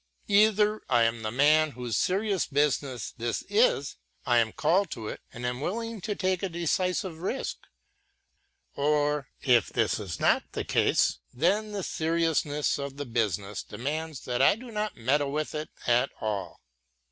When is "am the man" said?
1.03-1.73